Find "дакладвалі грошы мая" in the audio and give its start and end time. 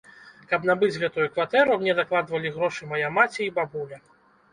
1.99-3.13